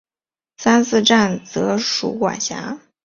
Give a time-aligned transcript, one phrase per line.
[0.57, 2.79] 三次站则属管辖。